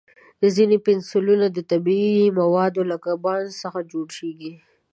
[0.55, 4.51] ځینې پنسلونه د طبیعي موادو لکه بانس څخه جوړېږي.